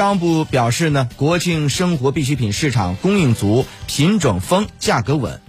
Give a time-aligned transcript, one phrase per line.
[0.00, 5.42] 商务部表示呢，国庆生活必需品市场供应足，品种丰，价格稳。